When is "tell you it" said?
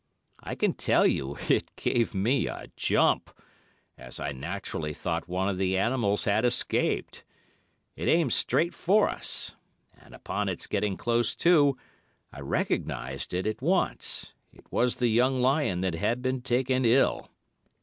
0.73-1.75